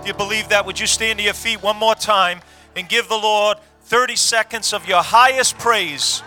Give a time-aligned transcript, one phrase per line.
[0.00, 2.40] If you believe that, would you stand to your feet one more time
[2.74, 6.20] and give the Lord 30 seconds of your highest praise?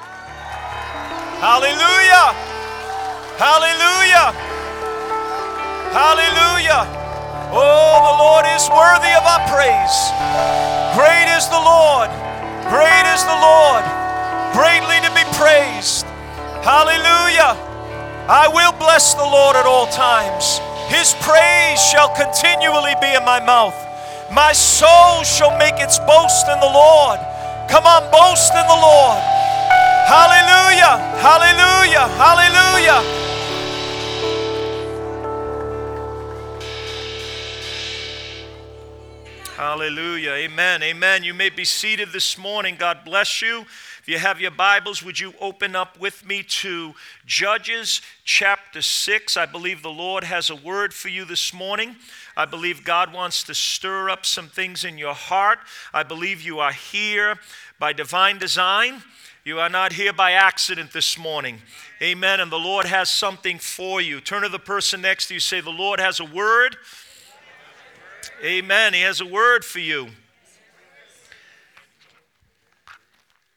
[1.42, 2.38] Hallelujah!
[3.42, 4.30] Hallelujah!
[5.90, 6.86] Hallelujah!
[7.50, 9.98] Oh, the Lord is worthy of our praise.
[10.94, 12.14] Great is the Lord.
[12.70, 13.82] Great is the Lord.
[14.54, 16.06] Greatly to be praised.
[16.62, 17.58] Hallelujah.
[18.30, 20.62] I will bless the Lord at all times.
[20.88, 23.76] His praise shall continually be in my mouth.
[24.32, 27.20] My soul shall make its boast in the Lord.
[27.70, 29.22] Come on, boast in the Lord.
[30.08, 33.24] Hallelujah, hallelujah, hallelujah.
[39.56, 40.32] Hallelujah.
[40.32, 40.84] Amen.
[40.84, 41.24] Amen.
[41.24, 42.76] You may be seated this morning.
[42.78, 43.66] God bless you.
[44.04, 46.94] If you have your Bibles, would you open up with me to
[47.26, 49.38] Judges chapter 6?
[49.38, 51.96] I believe the Lord has a word for you this morning.
[52.36, 55.60] I believe God wants to stir up some things in your heart.
[55.94, 57.40] I believe you are here
[57.80, 59.04] by divine design.
[59.46, 61.62] You are not here by accident this morning.
[62.02, 62.42] Amen.
[62.42, 64.20] And the Lord has something for you.
[64.20, 66.76] Turn to the person next to you, say, The Lord has a word
[68.44, 68.94] Amen.
[68.94, 70.10] He has a word for you.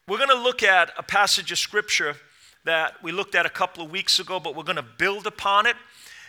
[0.09, 2.15] We're going to look at a passage of scripture
[2.63, 5.65] that we looked at a couple of weeks ago, but we're going to build upon
[5.65, 5.75] it.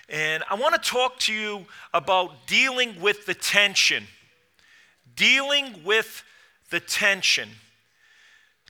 [0.09, 4.09] And I want to talk to you about dealing with the tension.
[5.15, 6.25] Dealing with
[6.71, 7.51] the tension.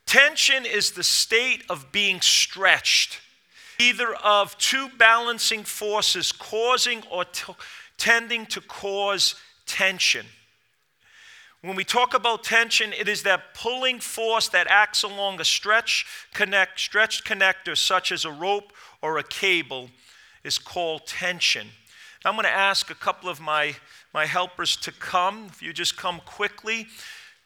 [0.05, 3.19] Tension is the state of being stretched,
[3.79, 7.55] either of two balancing forces causing or t-
[7.97, 10.27] tending to cause tension.
[11.62, 16.06] When we talk about tension, it is that pulling force that acts along a stretch
[16.33, 19.91] connect, stretched connector, such as a rope or a cable,
[20.45, 21.67] is called tension.
[22.25, 23.75] Now, I'm going to ask a couple of my,
[24.14, 25.47] my helpers to come.
[25.48, 26.86] If you just come quickly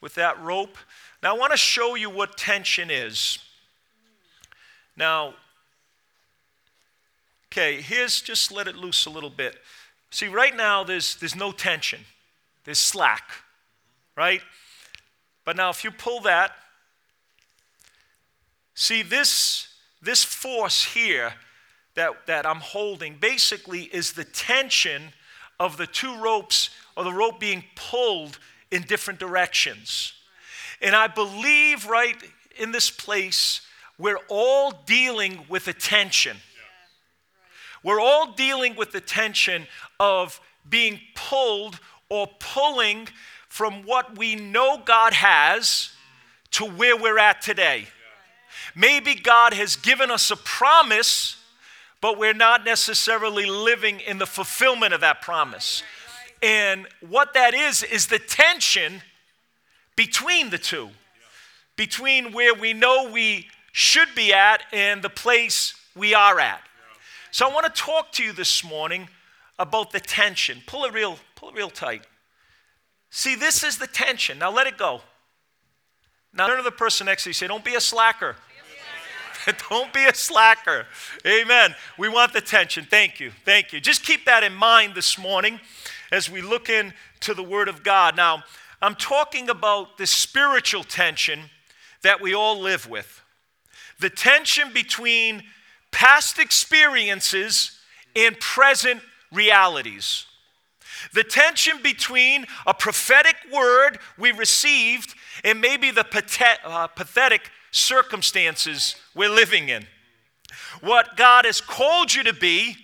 [0.03, 0.77] with that rope.
[1.23, 3.39] Now, I want to show you what tension is.
[4.97, 5.35] Now,
[7.51, 9.57] okay, here's just let it loose a little bit.
[10.11, 12.01] See, right now there's, there's no tension,
[12.65, 13.23] there's slack,
[14.23, 14.41] right?
[15.45, 16.53] But now if you pull that,
[18.73, 19.67] see this,
[20.01, 21.35] this force here
[21.97, 25.13] that, that I'm holding basically is the tension
[25.59, 28.39] of the two ropes or the rope being pulled
[28.71, 30.13] in different directions.
[30.81, 32.17] And I believe right
[32.61, 33.63] in this place,
[33.99, 36.37] we're all dealing with a tension.
[37.83, 39.67] We're all dealing with the tension
[39.99, 40.41] of
[40.71, 43.09] being pulled or pulling
[43.53, 45.91] from what we know God has
[46.53, 47.87] to where we're at today.
[48.75, 51.37] Maybe God has given us a promise,
[52.01, 55.83] but we're not necessarily living in the fulfillment of that promise.
[56.43, 59.03] And what that is, is the tension
[59.97, 60.89] between the two,
[61.77, 66.63] between where we know we should be at and the place we are at.
[67.31, 69.09] So I want to talk to you this morning
[69.59, 70.63] about the tension.
[70.67, 72.07] Pull it real, pull it real tight.
[73.15, 74.39] See, this is the tension.
[74.39, 75.03] Now let it go.
[76.33, 77.35] Now turn to the person next to you.
[77.35, 78.37] Say, don't be a slacker.
[79.69, 80.87] don't be a slacker.
[81.27, 81.75] Amen.
[81.99, 82.87] We want the tension.
[82.89, 83.31] Thank you.
[83.45, 83.81] Thank you.
[83.81, 85.61] Just keep that in mind this morning
[86.11, 88.17] as we look into the Word of God.
[88.17, 88.45] Now,
[88.81, 91.51] I'm talking about the spiritual tension
[92.01, 93.21] that we all live with.
[94.01, 95.43] The tension between
[95.91, 97.79] past experiences
[98.17, 100.25] and present realities.
[101.13, 105.15] The tension between a prophetic word we received
[105.45, 106.07] and maybe the
[106.65, 109.87] uh, pathetic circumstances we're living in.
[110.81, 112.77] What God has called you to be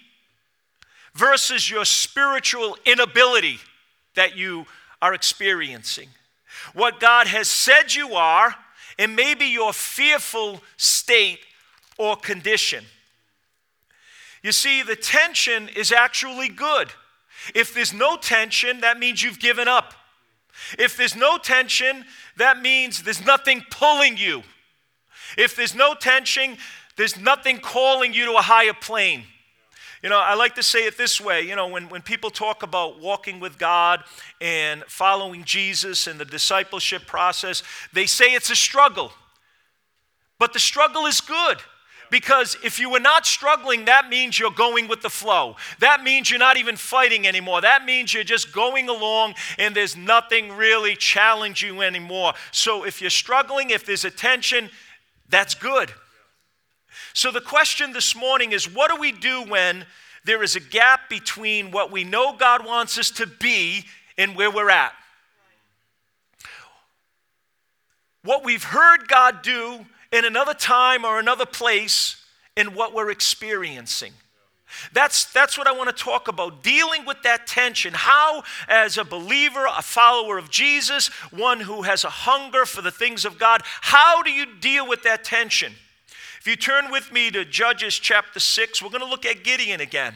[1.14, 3.58] versus your spiritual inability
[4.14, 4.66] that you
[5.02, 6.08] are experiencing.
[6.74, 8.54] What God has said you are,
[8.98, 11.38] and maybe your fearful state
[11.98, 12.84] or condition.
[14.42, 16.88] You see, the tension is actually good.
[17.54, 19.94] If there's no tension, that means you've given up.
[20.78, 22.04] If there's no tension,
[22.36, 24.42] that means there's nothing pulling you.
[25.36, 26.56] If there's no tension,
[26.96, 29.24] there's nothing calling you to a higher plane.
[30.02, 32.62] You know, I like to say it this way you know, when, when people talk
[32.62, 34.04] about walking with God
[34.40, 39.12] and following Jesus and the discipleship process, they say it's a struggle.
[40.38, 41.58] But the struggle is good
[42.10, 45.56] because if you were not struggling, that means you're going with the flow.
[45.80, 47.60] That means you're not even fighting anymore.
[47.60, 52.34] That means you're just going along and there's nothing really challenging you anymore.
[52.52, 54.70] So if you're struggling, if there's a tension,
[55.28, 55.92] that's good.
[57.12, 59.84] So the question this morning is what do we do when
[60.24, 63.84] there is a gap between what we know God wants us to be
[64.16, 64.92] and where we're at.
[68.24, 72.24] What we've heard God do in another time or another place
[72.56, 74.12] in what we're experiencing.
[74.92, 77.94] That's, that's what I want to talk about dealing with that tension.
[77.94, 82.90] How, as a believer, a follower of Jesus, one who has a hunger for the
[82.90, 85.72] things of God, how do you deal with that tension?
[86.40, 89.80] If you turn with me to Judges chapter 6, we're going to look at Gideon
[89.80, 90.14] again.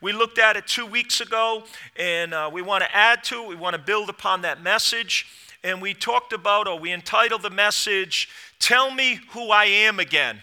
[0.00, 1.64] We looked at it two weeks ago,
[1.96, 5.26] and uh, we want to add to it, we want to build upon that message.
[5.64, 8.28] And we talked about, or we entitled the message,
[8.58, 10.38] Tell Me Who I Am Again.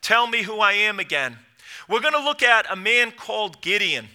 [0.00, 1.36] Tell Me Who I Am Again.
[1.90, 4.08] We're going to look at a man called Gideon.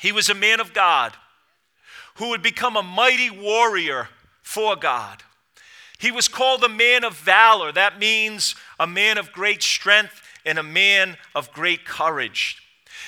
[0.00, 1.12] He was a man of God
[2.14, 4.08] who would become a mighty warrior
[4.40, 5.22] for God.
[5.98, 7.70] He was called a man of valor.
[7.70, 12.62] That means a man of great strength and a man of great courage.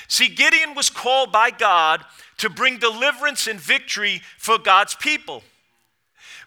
[0.07, 2.05] See, Gideon was called by God
[2.37, 5.43] to bring deliverance and victory for God's people.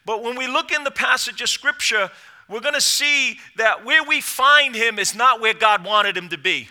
[0.04, 2.10] But when we look in the passage of Scripture,
[2.48, 6.28] we're going to see that where we find him is not where God wanted him
[6.28, 6.68] to be.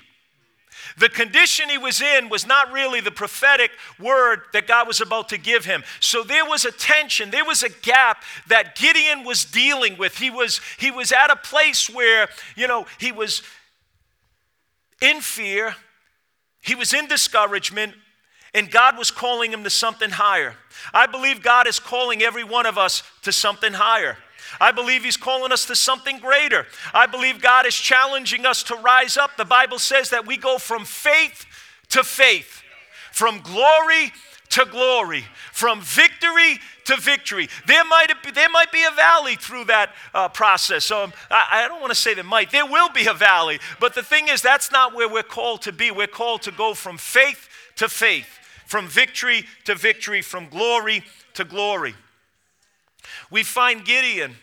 [0.97, 5.29] The condition he was in was not really the prophetic word that God was about
[5.29, 5.83] to give him.
[5.99, 10.17] So there was a tension, there was a gap that Gideon was dealing with.
[10.17, 13.41] He was, he was at a place where, you know, he was
[15.01, 15.75] in fear,
[16.61, 17.93] he was in discouragement,
[18.53, 20.55] and God was calling him to something higher.
[20.93, 24.17] I believe God is calling every one of us to something higher.
[24.59, 26.67] I believe He's calling us to something greater.
[26.93, 29.31] I believe God is challenging us to rise up.
[29.35, 31.45] The Bible says that we go from faith
[31.89, 32.61] to faith,
[33.11, 34.11] from glory
[34.49, 37.49] to glory, from victory to victory.
[37.65, 40.85] There might, be, there might be a valley through that uh, process.
[40.85, 43.59] So um, I, I don't want to say there might, there will be a valley.
[43.79, 45.89] But the thing is, that's not where we're called to be.
[45.89, 48.27] We're called to go from faith to faith,
[48.65, 51.95] from victory to victory, from glory to glory.
[53.29, 54.35] We find Gideon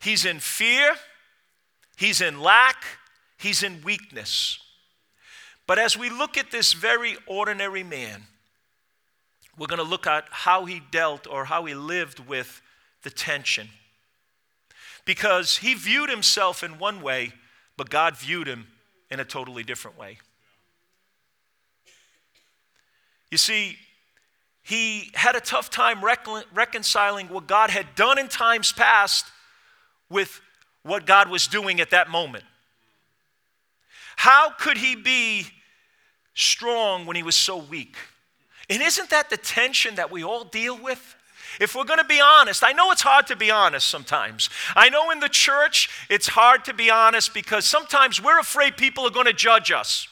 [0.00, 0.94] He's in fear,
[1.96, 2.84] he's in lack,
[3.36, 4.58] he's in weakness.
[5.66, 8.22] But as we look at this very ordinary man,
[9.58, 12.62] we're going to look at how he dealt or how he lived with
[13.02, 13.68] the tension.
[15.04, 17.32] Because he viewed himself in one way,
[17.76, 18.68] but God viewed him
[19.10, 20.18] in a totally different way.
[23.30, 23.76] You see,
[24.62, 29.26] he had a tough time reconciling what God had done in times past
[30.10, 30.40] with
[30.82, 32.44] what God was doing at that moment.
[34.16, 35.46] How could he be
[36.34, 37.96] strong when he was so weak?
[38.70, 41.16] And isn't that the tension that we all deal with?
[41.60, 44.50] If we're going to be honest, I know it's hard to be honest sometimes.
[44.76, 49.06] I know in the church it's hard to be honest because sometimes we're afraid people
[49.06, 50.08] are going to judge us,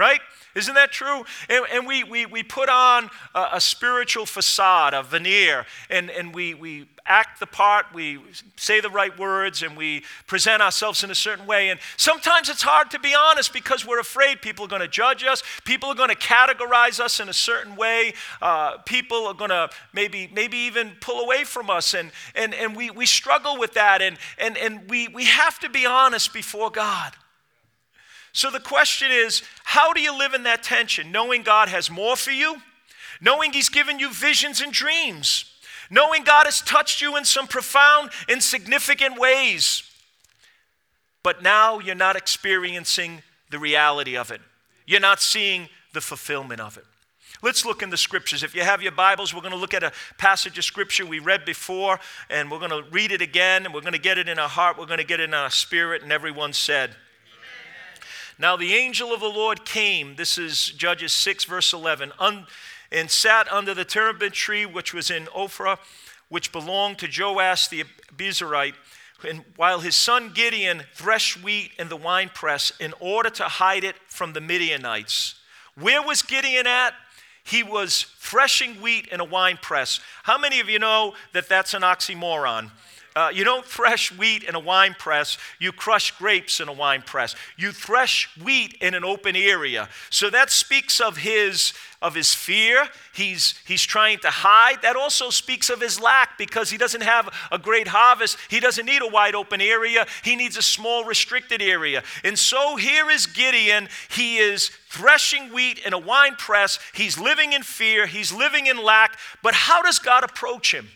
[0.00, 0.20] right?
[0.54, 1.24] Isn't that true?
[1.48, 6.34] And, and we, we, we put on a, a, spiritual facade, a veneer, and, and
[6.34, 8.18] we, we act the part, we
[8.56, 11.68] say the right words, and we present ourselves in a certain way.
[11.68, 15.22] And sometimes it's hard to be honest because we're afraid people are going to judge
[15.22, 19.50] us, people are going to categorize us in a certain way, uh, people are going
[19.50, 21.92] to maybe, maybe even pull away from us.
[21.92, 25.68] And, and, and we, we struggle with that, and, and, and we, we have to
[25.68, 27.12] be honest before God.
[28.32, 31.12] So the question is how do you live in that tension?
[31.12, 32.56] Knowing God has more for you,
[33.20, 35.44] knowing He's given you visions and dreams,
[35.90, 39.82] knowing God has touched you in some profound and significant ways,
[41.22, 44.40] but now you're not experiencing the reality of it.
[44.86, 46.84] You're not seeing the fulfillment of it.
[47.42, 48.42] Let's look in the scriptures.
[48.42, 51.20] If you have your Bibles, we're going to look at a passage of scripture we
[51.20, 54.28] read before, and we're going to read it again, and we're going to get it
[54.28, 56.90] in our heart, we're going to get it in our spirit, and everyone said,
[58.40, 62.46] now the angel of the Lord came, this is Judges 6, verse 11, un,
[62.90, 65.78] and sat under the terebinth tree which was in Ophrah,
[66.30, 68.74] which belonged to Joash the Abiezrite,
[69.28, 73.96] and while his son Gideon threshed wheat in the winepress in order to hide it
[74.08, 75.34] from the Midianites.
[75.74, 76.94] Where was Gideon at?
[77.44, 80.00] He was threshing wheat in a winepress.
[80.22, 82.70] How many of you know that that's an oxymoron?
[83.16, 87.02] Uh, you don't thresh wheat in a wine press, you crush grapes in a wine
[87.02, 87.34] press.
[87.56, 89.88] You thresh wheat in an open area.
[90.10, 92.88] So that speaks of his of his fear.
[93.12, 94.82] He's, he's trying to hide.
[94.82, 98.38] That also speaks of his lack because he doesn't have a great harvest.
[98.48, 100.06] He doesn't need a wide open area.
[100.24, 102.02] He needs a small, restricted area.
[102.24, 103.88] And so here is Gideon.
[104.08, 106.78] He is threshing wheat in a wine press.
[106.94, 108.06] He's living in fear.
[108.06, 109.18] He's living in lack.
[109.42, 110.88] But how does God approach him?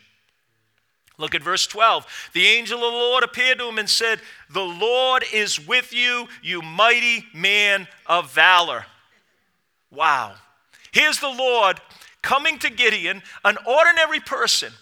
[1.16, 2.30] Look at verse 12.
[2.32, 6.26] The angel of the Lord appeared to him and said, The Lord is with you,
[6.42, 8.86] you mighty man of valor.
[9.92, 10.34] Wow.
[10.90, 11.80] Here's the Lord
[12.20, 14.72] coming to Gideon, an ordinary person,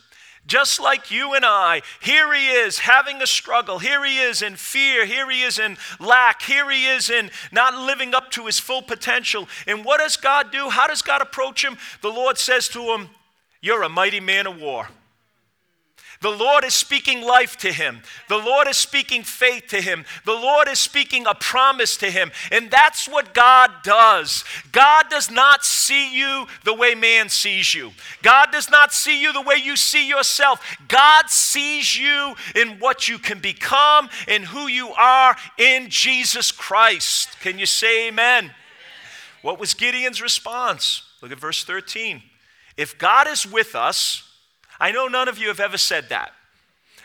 [0.47, 1.83] just like you and I.
[2.01, 3.79] Here he is having a struggle.
[3.79, 5.05] Here he is in fear.
[5.05, 6.43] Here he is in lack.
[6.43, 9.49] Here he is in not living up to his full potential.
[9.67, 10.71] And what does God do?
[10.71, 11.77] How does God approach him?
[12.01, 13.11] The Lord says to him,
[13.61, 14.89] You're a mighty man of war.
[16.23, 18.01] The Lord is speaking life to him.
[18.29, 20.05] The Lord is speaking faith to him.
[20.25, 22.31] The Lord is speaking a promise to him.
[22.53, 24.45] And that's what God does.
[24.71, 27.91] God does not see you the way man sees you,
[28.23, 30.79] God does not see you the way you see yourself.
[30.89, 37.41] God sees you in what you can become and who you are in Jesus Christ.
[37.41, 38.53] Can you say amen?
[39.43, 41.03] What was Gideon's response?
[41.21, 42.23] Look at verse 13.
[42.77, 44.32] If God is with us,
[44.83, 46.33] I know none of you have ever said that.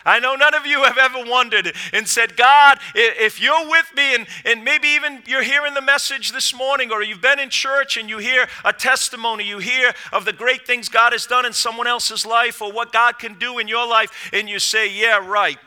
[0.04, 4.16] I know none of you have ever wondered and said, God, if you're with me,
[4.16, 7.96] and, and maybe even you're hearing the message this morning, or you've been in church
[7.96, 11.54] and you hear a testimony, you hear of the great things God has done in
[11.54, 15.24] someone else's life, or what God can do in your life, and you say, Yeah,
[15.24, 15.60] right.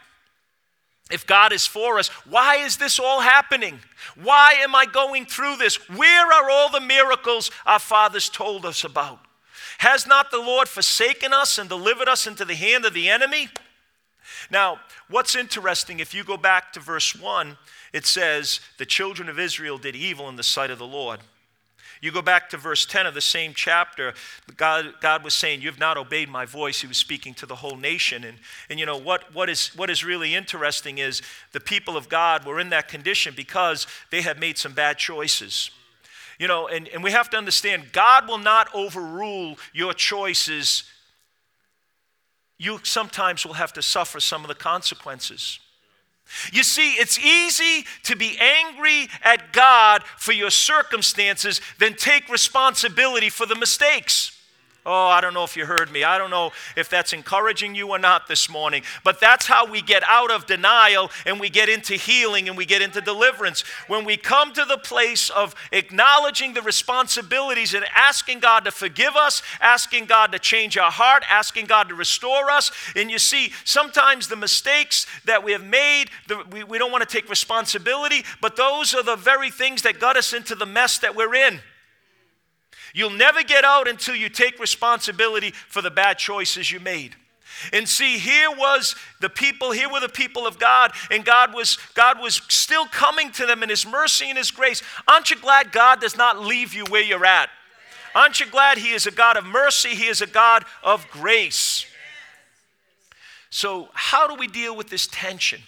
[1.12, 3.78] If God is for us, why is this all happening?
[4.20, 5.76] Why am I going through this?
[5.90, 9.20] Where are all the miracles our fathers told us about?
[9.80, 13.48] Has not the Lord forsaken us and delivered us into the hand of the enemy?
[14.50, 17.56] Now, what's interesting, if you go back to verse 1,
[17.94, 21.20] it says, The children of Israel did evil in the sight of the Lord.
[22.02, 24.12] You go back to verse 10 of the same chapter,
[24.54, 26.82] God, God was saying, You've not obeyed my voice.
[26.82, 28.22] He was speaking to the whole nation.
[28.22, 28.36] And,
[28.68, 31.22] and you know, what, what, is, what is really interesting is
[31.52, 35.70] the people of God were in that condition because they had made some bad choices.
[36.40, 40.84] You know, and, and we have to understand God will not overrule your choices.
[42.56, 45.60] You sometimes will have to suffer some of the consequences.
[46.50, 53.28] You see, it's easy to be angry at God for your circumstances than take responsibility
[53.28, 54.34] for the mistakes.
[54.86, 56.04] Oh, I don't know if you heard me.
[56.04, 59.82] I don't know if that's encouraging you or not this morning, but that's how we
[59.82, 63.60] get out of denial and we get into healing and we get into deliverance.
[63.88, 69.16] When we come to the place of acknowledging the responsibilities and asking God to forgive
[69.16, 72.72] us, asking God to change our heart, asking God to restore us.
[72.96, 77.06] And you see, sometimes the mistakes that we have made, the, we, we don't want
[77.06, 80.96] to take responsibility, but those are the very things that got us into the mess
[81.00, 81.60] that we're in.
[82.94, 87.14] You'll never get out until you take responsibility for the bad choices you made.
[87.72, 91.78] And see, here was the people, here were the people of God, and God was
[91.94, 94.82] God was still coming to them in his mercy and his grace.
[95.06, 97.50] Aren't you glad God does not leave you where you're at?
[98.14, 101.86] Aren't you glad he is a God of mercy, he is a God of grace.
[103.50, 105.60] So, how do we deal with this tension?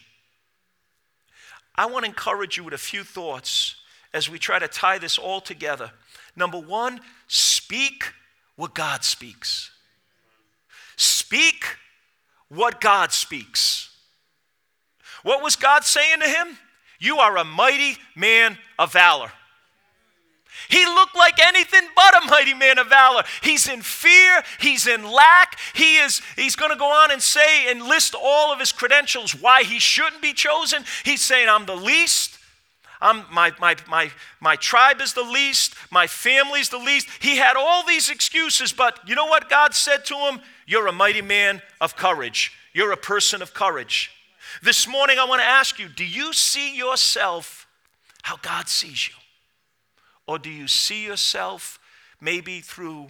[1.75, 3.77] I want to encourage you with a few thoughts
[4.15, 5.91] as we try to tie this all together.
[6.37, 8.13] Number one, speak
[8.57, 9.71] what God speaks.
[10.97, 11.65] Speak
[12.49, 13.91] what God speaks.
[15.23, 16.59] What was God saying to him?
[16.99, 19.33] You are a mighty man of valor.
[20.69, 23.25] He looked like anything but a mighty man of valor.
[23.43, 25.59] He's in fear, he's in lack.
[25.75, 29.35] He is he's going to go on and say and list all of his credentials
[29.35, 30.85] why he shouldn't be chosen.
[31.05, 32.39] He's saying I'm the least,
[33.03, 37.09] I'm, my, my, my, my tribe is the least, my family's the least.
[37.21, 40.41] He had all these excuses, but you know what God said to him?
[40.67, 42.53] You're a mighty man of courage.
[42.73, 44.11] You're a person of courage.
[44.63, 47.67] This morning, I want to ask you do you see yourself
[48.23, 49.15] how God sees you?
[50.27, 51.81] Or do you see yourself
[52.21, 53.09] maybe through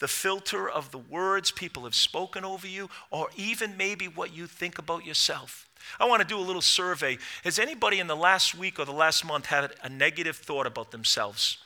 [0.00, 4.46] the filter of the words people have spoken over you, or even maybe what you
[4.46, 5.69] think about yourself?
[5.98, 7.18] I want to do a little survey.
[7.44, 10.90] Has anybody in the last week or the last month had a negative thought about
[10.90, 11.58] themselves?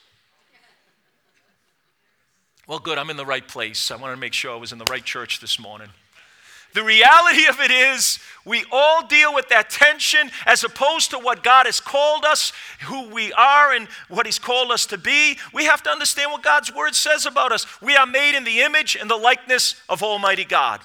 [2.67, 3.91] Well, good, I'm in the right place.
[3.91, 5.89] I wanted to make sure I was in the right church this morning.
[6.73, 11.45] The reality of it is, we all deal with that tension as opposed to what
[11.45, 12.53] God has called us,
[12.83, 15.39] who we are, and what He's called us to be.
[15.53, 17.65] We have to understand what God's Word says about us.
[17.81, 20.81] We are made in the image and the likeness of Almighty God.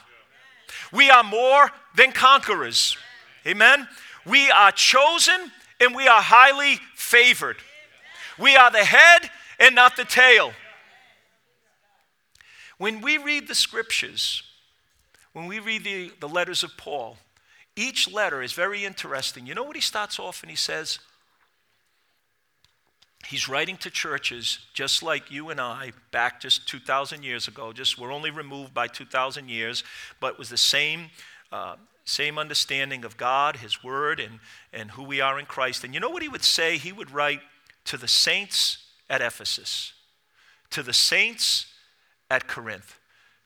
[0.93, 2.96] We are more than conquerors.
[3.50, 3.88] Amen?
[4.25, 7.58] We are chosen and we are highly favored.
[8.38, 9.29] We are the head
[9.60, 10.53] and not the tail.
[12.77, 14.44] When we read the scriptures,
[15.34, 17.18] when we read the, the letters of Paul,
[17.75, 19.48] each letter is very interesting.
[19.48, 21.00] You know what he starts off and he says?
[23.27, 27.74] He's writing to churches just like you and I back just 2,000 years ago.
[27.74, 29.84] Just we're only removed by 2,000 years,
[30.20, 31.10] but it was the same
[31.51, 31.75] uh,
[32.10, 34.39] same understanding of God, His Word, and,
[34.74, 35.84] and who we are in Christ.
[35.84, 36.78] And you know what he would say?
[36.78, 37.42] He would write
[37.86, 39.94] to the saints at Ephesus,
[40.72, 41.68] to the saints
[42.30, 43.00] at Corinth,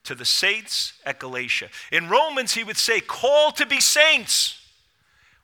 [0.03, 1.70] to the saints at Galatia.
[1.91, 4.60] In Romans, he would say, Call to be saints.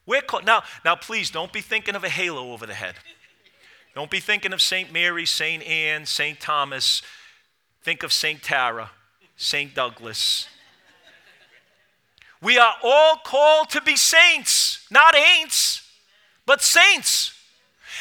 [0.05, 0.45] We're called.
[0.45, 2.95] Now, now, please don't be thinking of a halo over the head.
[3.95, 4.91] Don't be thinking of St.
[4.91, 5.63] Mary, St.
[5.63, 6.39] Anne, St.
[6.39, 7.01] Thomas.
[7.83, 8.41] Think of St.
[8.41, 8.91] Tara,
[9.37, 9.73] St.
[9.73, 10.47] Douglas.
[12.41, 15.81] We are all called to be saints, not ain'ts,
[16.45, 17.33] but saints.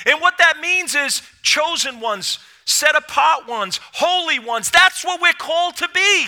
[0.07, 4.71] And what that means is chosen ones, set apart ones, holy ones.
[4.71, 6.27] That's what we're called to be.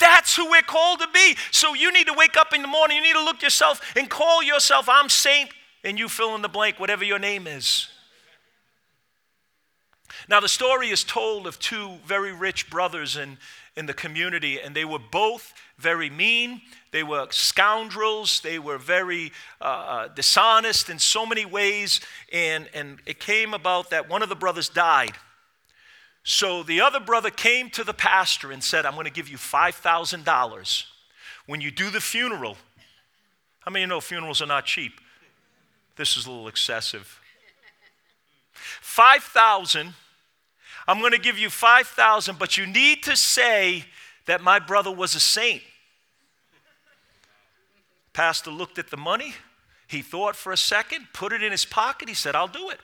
[0.00, 1.36] That's who we're called to be.
[1.52, 4.10] So you need to wake up in the morning, you need to look yourself and
[4.10, 5.50] call yourself, I'm saint,
[5.84, 7.88] and you fill in the blank, whatever your name is.
[10.28, 13.38] Now, the story is told of two very rich brothers in,
[13.76, 16.60] in the community, and they were both very mean.
[16.90, 18.40] They were scoundrels.
[18.40, 22.00] They were very uh, uh, dishonest in so many ways.
[22.32, 25.12] And, and it came about that one of the brothers died.
[26.24, 29.38] So the other brother came to the pastor and said, I'm going to give you
[29.38, 30.84] $5,000
[31.46, 32.56] when you do the funeral.
[33.60, 35.00] How many you know funerals are not cheap?
[35.96, 37.20] This is a little excessive.
[38.52, 39.94] 5,000
[40.86, 43.84] I'm going to give you 5,000, but you need to say
[44.26, 45.62] that my brother was a saint.
[48.12, 49.34] Pastor looked at the money.
[49.88, 52.08] He thought for a second, put it in his pocket.
[52.08, 52.80] He said, I'll do it.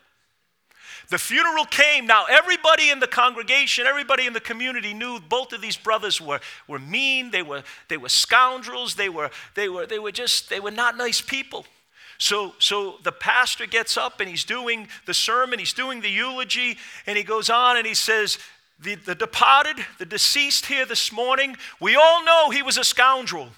[1.11, 2.07] The funeral came.
[2.07, 6.41] Now, everybody in the congregation, everybody in the community knew both of these brothers were,
[6.67, 7.31] were mean.
[7.31, 8.95] They were, they were scoundrels.
[8.95, 11.65] They were, they, were, they were just, they were not nice people.
[12.19, 16.77] So, so the pastor gets up and he's doing the sermon, he's doing the eulogy,
[17.07, 18.39] and he goes on and he says,
[18.81, 23.49] the, the departed, the deceased here this morning, we all know he was a scoundrel.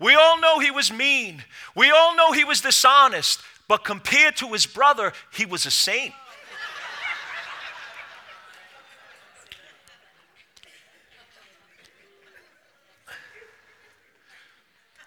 [0.00, 1.44] We all know he was mean.
[1.76, 3.40] We all know he was dishonest.
[3.68, 6.12] But compared to his brother, he was a saint.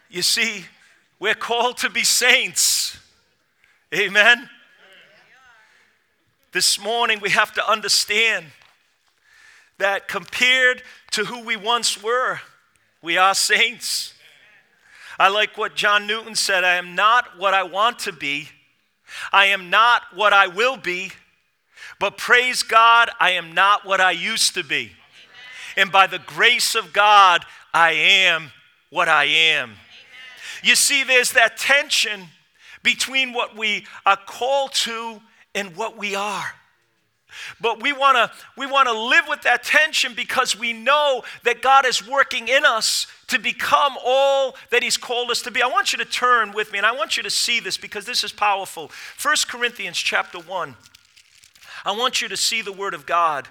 [0.09, 0.65] You see,
[1.19, 2.97] we're called to be saints.
[3.93, 4.49] Amen.
[6.51, 8.45] This morning, we have to understand
[9.77, 12.39] that compared to who we once were,
[13.01, 14.13] we are saints.
[15.19, 18.49] I like what John Newton said I am not what I want to be,
[19.31, 21.11] I am not what I will be,
[21.99, 24.91] but praise God, I am not what I used to be.
[25.75, 28.51] And by the grace of God, I am
[28.89, 29.73] what I am.
[30.63, 32.27] You see, there's that tension
[32.83, 35.21] between what we are called to
[35.53, 36.53] and what we are.
[37.59, 41.61] But we want to we want to live with that tension because we know that
[41.61, 45.61] God is working in us to become all that he's called us to be.
[45.61, 48.05] I want you to turn with me and I want you to see this because
[48.05, 48.91] this is powerful.
[49.21, 50.75] 1 Corinthians chapter 1.
[51.85, 53.47] I want you to see the word of God.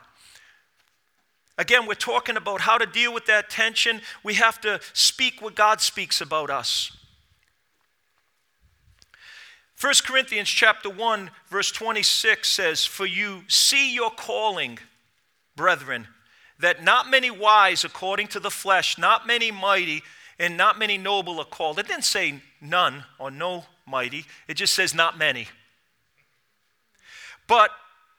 [1.59, 4.03] Again, we're talking about how to deal with that tension.
[4.23, 6.93] We have to speak what God speaks about us.
[9.79, 14.79] 1 Corinthians chapter 1 verse 26 says, "For you see your calling,
[15.55, 16.09] brethren,
[16.59, 20.03] that not many wise according to the flesh, not many mighty,
[20.39, 24.27] and not many noble are called." It didn't say none or no mighty.
[24.49, 25.49] It just says not many.
[27.47, 27.71] But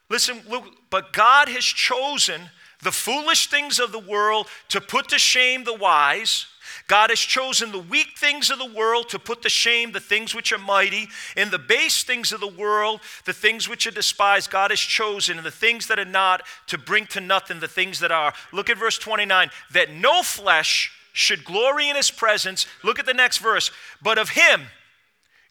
[0.10, 0.46] listen,
[0.90, 2.52] but God has chosen
[2.84, 6.46] the foolish things of the world to put to shame the wise.
[6.88, 10.34] God has chosen the weak things of the world to put to shame the things
[10.34, 14.50] which are mighty, and the base things of the world, the things which are despised,
[14.50, 18.00] God has chosen, and the things that are not to bring to nothing the things
[18.00, 18.34] that are.
[18.54, 22.68] Look at verse 29 that no flesh should glory in his presence.
[22.84, 23.72] Look at the next verse.
[24.02, 24.62] But of him,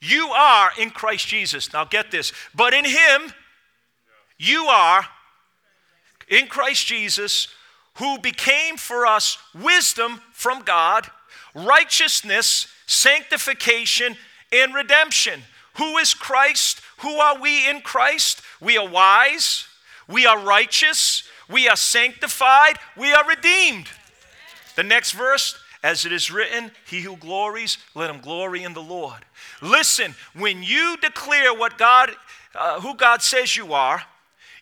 [0.01, 1.73] you are in Christ Jesus.
[1.73, 2.33] Now get this.
[2.55, 3.33] But in him,
[4.39, 5.07] you are
[6.29, 7.49] in Christ Jesus,
[7.95, 11.11] who became for us wisdom from God,
[11.55, 14.17] righteousness, sanctification,
[14.53, 15.43] and redemption.
[15.77, 16.81] Who is Christ?
[16.99, 18.43] Who are we in Christ?
[18.61, 19.67] We are wise,
[20.09, 23.89] we are righteous, we are sanctified, we are redeemed.
[24.77, 28.83] The next verse, as it is written, He who glories, let him glory in the
[28.83, 29.25] Lord.
[29.63, 32.11] Listen, when you declare what God,
[32.55, 34.03] uh, who God says you are,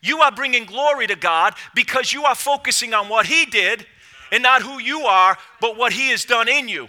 [0.05, 3.87] you are bringing glory to God because you are focusing on what He did
[4.31, 6.89] and not who you are, but what He has done in you.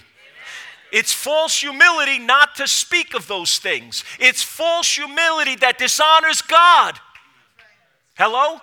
[0.91, 4.04] It's false humility not to speak of those things.
[4.19, 6.99] It's false humility that dishonors God.
[8.17, 8.62] Hello?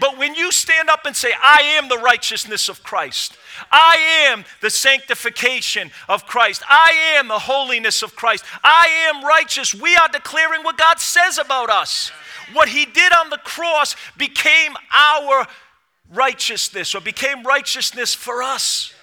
[0.00, 3.36] But when you stand up and say, I am the righteousness of Christ,
[3.70, 9.74] I am the sanctification of Christ, I am the holiness of Christ, I am righteous,
[9.74, 12.10] we are declaring what God says about us.
[12.54, 15.46] What he did on the cross became our
[16.12, 18.94] righteousness or became righteousness for us.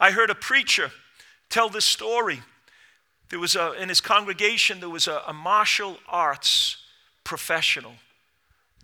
[0.00, 0.90] I heard a preacher
[1.50, 2.40] tell this story.
[3.28, 6.78] There was a, in his congregation, there was a, a martial arts
[7.24, 7.92] professional.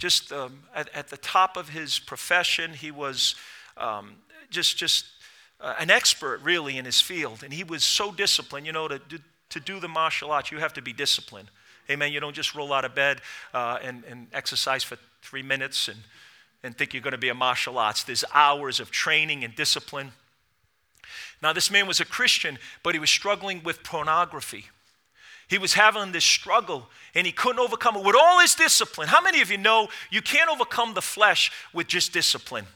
[0.00, 3.34] Just um, at, at, the top of his profession, he was
[3.76, 4.16] um,
[4.48, 5.04] just, just
[5.60, 7.42] uh, an expert really in his field.
[7.44, 8.66] And he was so disciplined.
[8.66, 9.18] You know, to, to,
[9.50, 11.50] to do the martial arts, you have to be disciplined.
[11.90, 12.12] Amen.
[12.12, 13.20] You don't just roll out of bed
[13.52, 15.98] uh, and, and exercise for three minutes and,
[16.62, 18.02] and think you're going to be a martial arts.
[18.04, 20.12] There's hours of training and discipline.
[21.42, 24.66] Now, this man was a Christian, but he was struggling with pornography.
[25.50, 29.08] He was having this struggle and he couldn't overcome it with all his discipline.
[29.08, 32.66] How many of you know you can't overcome the flesh with just discipline?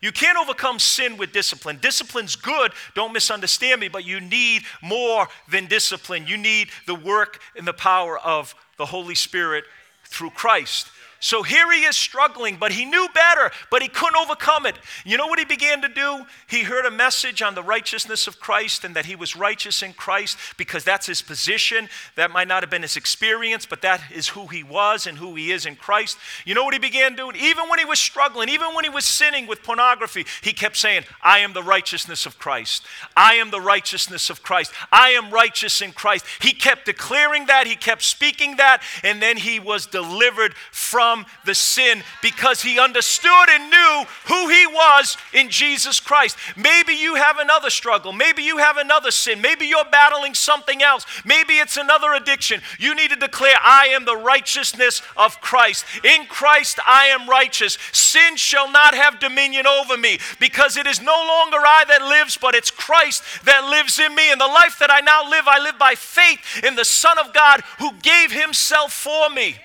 [0.00, 1.78] You can't overcome sin with discipline.
[1.80, 6.26] Discipline's good, don't misunderstand me, but you need more than discipline.
[6.26, 9.64] You need the work and the power of the Holy Spirit
[10.06, 10.88] through Christ.
[11.22, 14.74] So here he is struggling, but he knew better, but he couldn't overcome it.
[15.04, 16.26] You know what he began to do?
[16.48, 19.92] He heard a message on the righteousness of Christ and that he was righteous in
[19.92, 21.88] Christ because that's his position.
[22.16, 25.36] That might not have been his experience, but that is who he was and who
[25.36, 26.18] he is in Christ.
[26.44, 27.36] You know what he began doing?
[27.36, 31.04] Even when he was struggling, even when he was sinning with pornography, he kept saying,
[31.22, 32.84] I am the righteousness of Christ.
[33.16, 34.72] I am the righteousness of Christ.
[34.90, 36.26] I am righteous in Christ.
[36.40, 41.11] He kept declaring that, he kept speaking that, and then he was delivered from
[41.44, 46.36] the sin because he understood and knew who he was in Jesus Christ.
[46.56, 48.12] Maybe you have another struggle.
[48.12, 49.40] Maybe you have another sin.
[49.40, 51.04] Maybe you're battling something else.
[51.24, 52.60] Maybe it's another addiction.
[52.78, 55.84] You need to declare, I am the righteousness of Christ.
[56.04, 57.78] In Christ, I am righteous.
[57.92, 62.36] Sin shall not have dominion over me because it is no longer I that lives,
[62.36, 64.30] but it's Christ that lives in me.
[64.30, 67.32] And the life that I now live, I live by faith in the Son of
[67.32, 69.56] God who gave himself for me.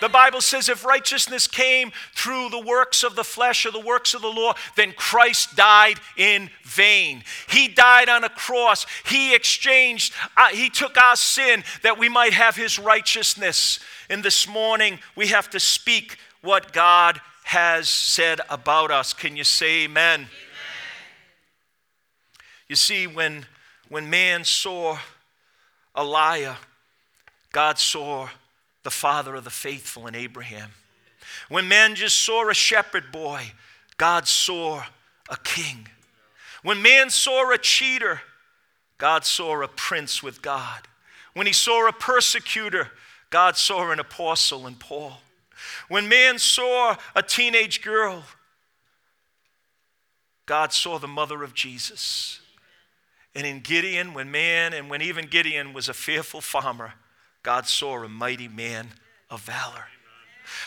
[0.00, 4.14] The Bible says if righteousness came through the works of the flesh or the works
[4.14, 7.22] of the law, then Christ died in vain.
[7.48, 8.86] He died on a cross.
[9.06, 13.78] He exchanged, uh, He took our sin that we might have His righteousness.
[14.08, 19.12] And this morning, we have to speak what God has said about us.
[19.12, 20.20] Can you say amen?
[20.20, 20.30] amen.
[22.68, 23.44] You see, when,
[23.88, 24.98] when man saw
[25.94, 26.56] a liar,
[27.52, 28.28] God saw
[28.82, 30.70] the father of the faithful in Abraham.
[31.48, 33.52] When man just saw a shepherd boy,
[33.96, 34.82] God saw
[35.28, 35.88] a king.
[36.62, 38.22] When man saw a cheater,
[38.98, 40.88] God saw a prince with God.
[41.34, 42.90] When he saw a persecutor,
[43.30, 45.20] God saw an apostle in Paul.
[45.88, 48.24] When man saw a teenage girl,
[50.46, 52.40] God saw the mother of Jesus.
[53.34, 56.94] And in Gideon, when man, and when even Gideon was a fearful farmer,
[57.42, 58.88] God saw a mighty man
[59.30, 59.86] of valor.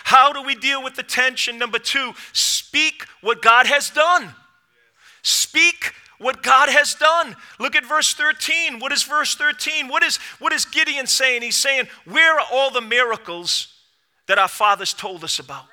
[0.05, 1.57] How do we deal with the tension?
[1.57, 4.33] Number two, speak what God has done.
[5.21, 7.35] Speak what God has done.
[7.59, 8.79] Look at verse 13.
[8.79, 9.87] What is verse 13?
[9.87, 11.41] What is, what is Gideon saying?
[11.41, 13.67] He's saying, Where are all the miracles
[14.27, 15.65] that our fathers told us about?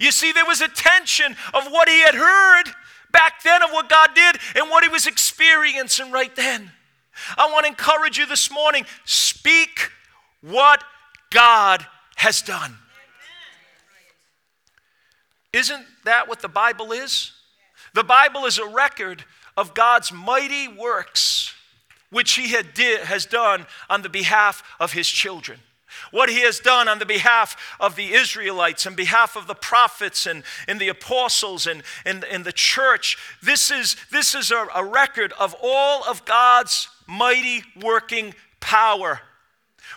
[0.00, 2.64] You see, there was a tension of what he had heard
[3.12, 6.70] back then of what God did and what he was experiencing right then.
[7.36, 9.90] I want to encourage you this morning speak
[10.42, 10.84] what
[11.30, 12.76] God has done.
[15.52, 17.32] Isn't that what the Bible is?
[17.94, 19.24] The Bible is a record
[19.56, 21.54] of God's mighty works,
[22.10, 25.58] which He did, has done on the behalf of His children.
[26.10, 30.26] What He has done on the behalf of the Israelites, on behalf of the prophets
[30.26, 33.18] and, and the apostles and, and, and the church.
[33.42, 39.20] This is, this is a, a record of all of God's mighty working power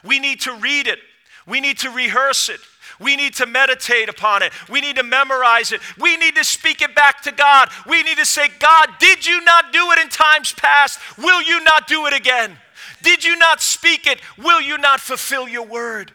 [0.06, 1.00] we need to read it,
[1.46, 2.60] we need to rehearse it.
[3.00, 4.54] We need to meditate upon it.
[4.70, 5.82] We need to memorize it.
[5.98, 7.70] We need to speak it back to God.
[7.88, 11.00] We need to say, God, did you not do it in times past?
[11.18, 12.58] Will you not do it again?
[13.02, 14.20] Did you not speak it?
[14.38, 16.14] Will you not fulfill your word?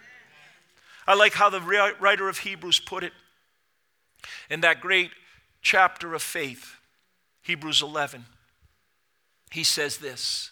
[1.07, 3.13] I like how the writer of Hebrews put it
[4.49, 5.11] in that great
[5.63, 6.77] chapter of faith,
[7.43, 8.25] Hebrews 11.
[9.51, 10.51] He says this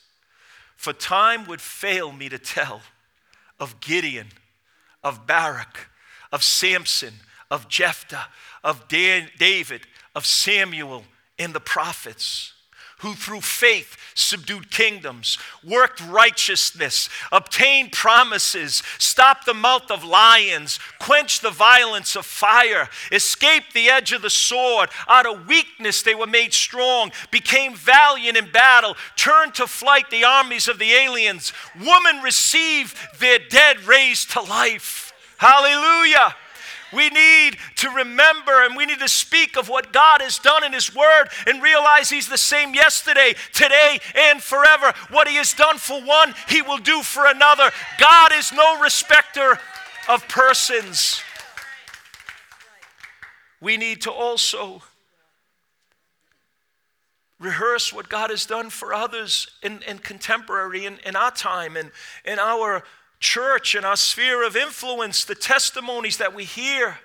[0.77, 2.83] For time would fail me to tell
[3.60, 4.28] of Gideon,
[5.02, 5.90] of Barak,
[6.32, 7.14] of Samson,
[7.50, 8.28] of Jephthah,
[8.62, 9.82] of Dan, David,
[10.14, 11.04] of Samuel,
[11.38, 12.52] and the prophets
[12.98, 21.42] who through faith subdued kingdoms, worked righteousness, obtained promises, stopped the mouth of lions, quenched
[21.42, 24.90] the violence of fire, escaped the edge of the sword.
[25.08, 30.24] Out of weakness they were made strong, became valiant in battle, turned to flight the
[30.24, 31.52] armies of the aliens.
[31.78, 35.12] Women received their dead raised to life.
[35.37, 36.34] Hallelujah.
[36.92, 40.72] We need to remember and we need to speak of what God has done in
[40.72, 44.92] His Word and realize He's the same yesterday, today, and forever.
[45.11, 47.70] What He has done for one, He will do for another.
[47.98, 49.59] God is no respecter
[50.09, 51.22] of persons.
[53.61, 54.83] We need to also
[57.40, 61.90] rehearse what God has done for others in, in contemporary, in, in our time, in,
[62.24, 62.83] in our
[63.20, 66.98] church, and our sphere of influence, the testimonies that we hear,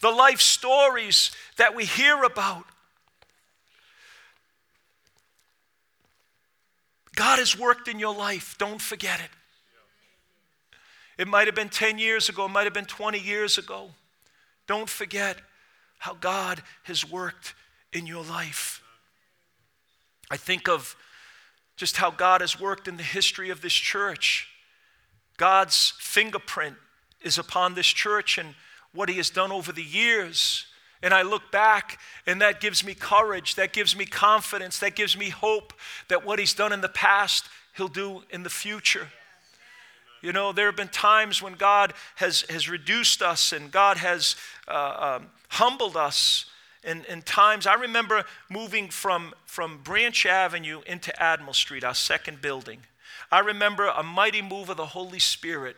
[0.00, 2.64] the life stories that we hear about.
[7.14, 8.56] God has worked in your life.
[8.58, 9.30] Don't forget it.
[11.20, 13.90] It might have been 10 years ago, it might have been 20 years ago.
[14.66, 15.36] Don't forget
[15.98, 17.54] how God has worked
[17.92, 18.82] in your life.
[20.30, 20.96] I think of
[21.76, 24.48] just how God has worked in the history of this church.
[25.40, 26.76] God's fingerprint
[27.22, 28.54] is upon this church and
[28.92, 30.66] what He has done over the years.
[31.02, 35.16] And I look back, and that gives me courage, that gives me confidence, that gives
[35.16, 35.72] me hope
[36.08, 39.08] that what He's done in the past, He'll do in the future.
[40.20, 44.36] You know, there have been times when God has, has reduced us and God has
[44.68, 46.44] uh, um, humbled us
[46.84, 52.42] in, in times, I remember moving from, from Branch Avenue into Admiral Street, our second
[52.42, 52.80] building.
[53.30, 55.76] I remember a mighty move of the Holy Spirit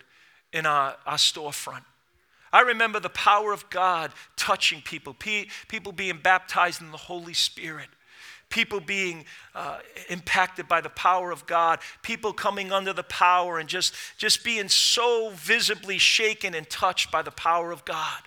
[0.52, 1.84] in our, our storefront.
[2.52, 7.88] I remember the power of God touching people, people being baptized in the Holy Spirit,
[8.50, 9.24] people being
[9.54, 9.78] uh,
[10.10, 14.68] impacted by the power of God, people coming under the power and just, just being
[14.68, 18.20] so visibly shaken and touched by the power of God.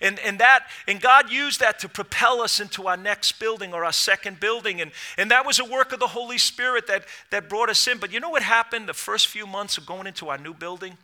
[0.00, 3.84] And, and that and God used that to propel us into our next building or
[3.84, 4.80] our second building.
[4.80, 7.98] And, and that was a work of the Holy Spirit that, that brought us in.
[7.98, 10.96] But you know what happened the first few months of going into our new building?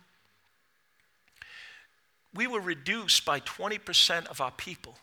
[2.33, 4.97] We were reduced by 20% of our people.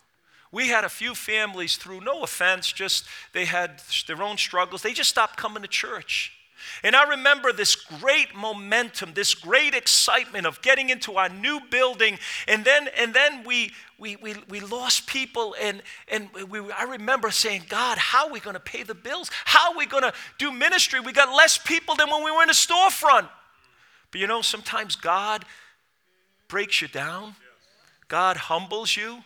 [0.51, 4.81] We had a few families through, no offense, just they had their own struggles.
[4.81, 6.33] They just stopped coming to church.
[6.83, 12.19] And I remember this great momentum, this great excitement of getting into our new building.
[12.47, 15.55] And then, and then we, we, we, we lost people.
[15.61, 19.29] And, and we, I remember saying, God, how are we going to pay the bills?
[19.45, 20.99] How are we going to do ministry?
[20.99, 23.29] We got less people than when we were in a storefront.
[24.11, 25.43] But you know, sometimes God
[26.47, 27.35] breaks you down,
[28.07, 29.23] God humbles you,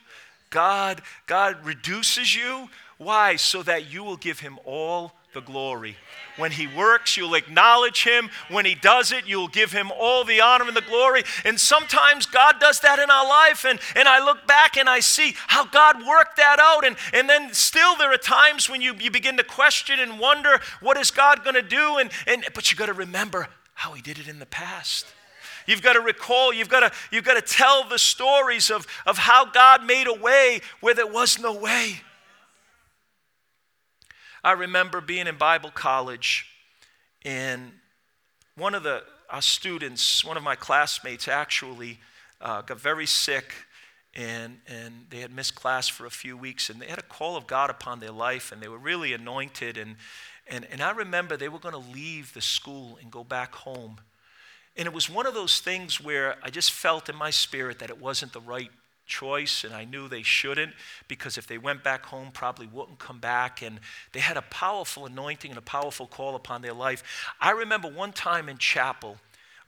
[0.50, 2.70] God, God reduces you.
[2.98, 3.36] Why?
[3.36, 5.96] So that you will give Him all the glory.
[6.38, 8.30] When he works, you'll acknowledge him.
[8.50, 11.24] When he does it, you'll give him all the honor and the glory.
[11.46, 13.66] And sometimes God does that in our life.
[13.66, 16.86] And, and I look back and I see how God worked that out.
[16.86, 20.60] And, and then still there are times when you, you begin to question and wonder,
[20.82, 21.98] what is God going to do?
[21.98, 25.06] And, and, but you've got to remember how he did it in the past.
[25.68, 29.20] You've got to recall, you've got to, you've got to tell the stories of, of
[29.20, 32.02] how God made a way where there was no way.
[34.44, 36.46] I remember being in Bible college,
[37.26, 37.72] and
[38.56, 42.00] one of the our students, one of my classmates, actually
[42.42, 43.54] uh, got very sick,
[44.16, 47.36] and and they had missed class for a few weeks, and they had a call
[47.36, 49.98] of God upon their life, and they were really anointed, and
[50.48, 53.98] and and I remember they were going to leave the school and go back home.
[54.78, 57.90] And it was one of those things where I just felt in my spirit that
[57.90, 58.72] it wasn't the right
[59.10, 60.74] choice, and I knew they shouldn't
[61.10, 63.62] because if they went back home, probably wouldn't come back.
[63.62, 63.80] And
[64.14, 67.04] they had a powerful anointing and a powerful call upon their life.
[67.42, 69.18] I remember one time in chapel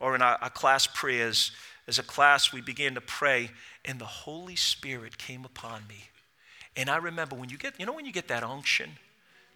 [0.00, 1.52] or in our, our class prayers,
[1.86, 3.50] as a class, we began to pray,
[3.84, 6.08] and the Holy Spirit came upon me.
[6.76, 8.92] And I remember when you get, you know, when you get that unction,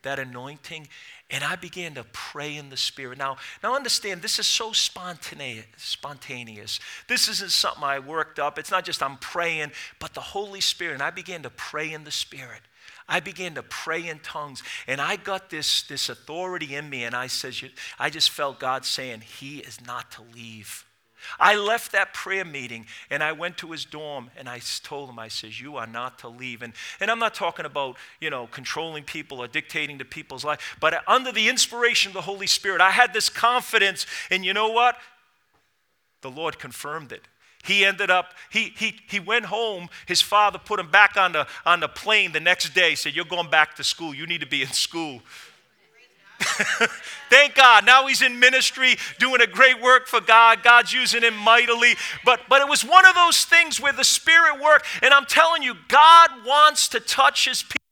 [0.03, 0.89] that anointing,
[1.31, 3.19] and I began to pray in the Spirit.
[3.19, 5.67] Now, now understand, this is so spontaneous.
[5.77, 6.79] Spontaneous.
[7.09, 8.59] This isn't something I worked up.
[8.59, 10.95] It's not just I'm praying, but the Holy Spirit.
[10.95, 12.61] And I began to pray in the Spirit.
[13.09, 17.15] I began to pray in tongues, and I got this, this authority in me, and
[17.15, 17.63] I says,
[18.01, 20.86] I just felt God saying, He is not to leave.
[21.39, 25.19] I left that prayer meeting and I went to his dorm and I told him,
[25.19, 26.63] I says, you are not to leave.
[26.63, 30.77] And, and I'm not talking about, you know, controlling people or dictating to people's life,
[30.81, 34.07] but under the inspiration of the Holy Spirit, I had this confidence.
[34.31, 34.97] And you know what?
[36.23, 37.23] The Lord confirmed it.
[37.67, 39.89] He ended up, he, he, he went home.
[40.07, 43.25] His father put him back on the, on the plane the next day, said, You're
[43.25, 44.15] going back to school.
[44.15, 45.21] You need to be in school.
[47.31, 47.85] Thank God.
[47.85, 50.63] Now he's in ministry doing a great work for God.
[50.63, 51.95] God's using him mightily.
[52.25, 54.87] But, but it was one of those things where the Spirit worked.
[55.03, 57.86] And I'm telling you, God wants to touch his people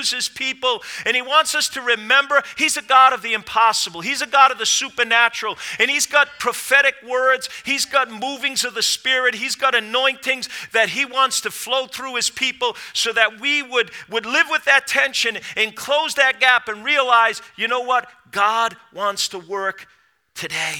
[0.00, 4.00] uses people, and He wants us to remember He's a God of the impossible.
[4.00, 7.48] He's a God of the supernatural, and He's got prophetic words.
[7.64, 9.34] He's got movings of the Spirit.
[9.34, 13.90] He's got anointings that He wants to flow through His people so that we would,
[14.08, 18.08] would live with that tension and close that gap and realize, you know what?
[18.30, 19.86] God wants to work
[20.34, 20.76] today.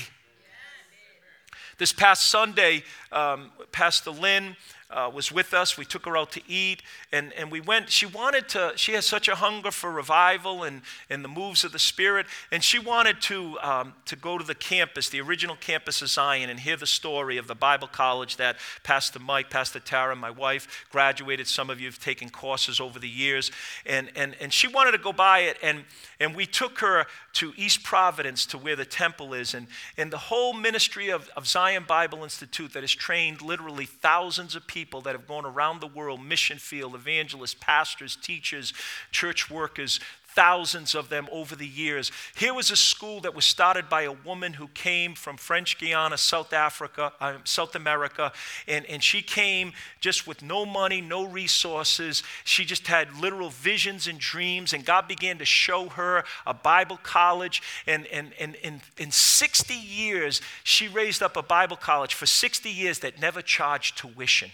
[1.78, 4.56] This past Sunday, um, Pastor Lynn
[4.90, 5.78] uh, was with us.
[5.78, 7.90] We took her out to eat, and, and we went.
[7.90, 11.72] She wanted to, she has such a hunger for revival and, and the moves of
[11.72, 16.02] the Spirit, and she wanted to, um, to go to the campus, the original campus
[16.02, 20.14] of Zion, and hear the story of the Bible college that Pastor Mike, Pastor Tara,
[20.14, 21.46] my wife, graduated.
[21.46, 23.50] Some of you have taken courses over the years,
[23.86, 25.84] and, and, and she wanted to go by it, and,
[26.18, 30.18] and we took her to East Providence to where the temple is, and, and the
[30.18, 35.02] whole ministry of, of Zion Bible Institute that has trained literally thousands of people people
[35.02, 38.72] that have gone around the world mission field, evangelists, pastors, teachers,
[39.10, 40.00] church workers,
[40.34, 42.12] thousands of them over the years.
[42.36, 46.16] Here was a school that was started by a woman who came from French Guiana,
[46.16, 48.32] South Africa, uh, South America,
[48.68, 52.22] and, and she came just with no money, no resources.
[52.44, 56.98] She just had literal visions and dreams, and God began to show her a Bible
[57.02, 57.62] college.
[57.86, 62.70] And, and, and, and in 60 years, she raised up a Bible college for 60
[62.70, 64.50] years that never charged tuition.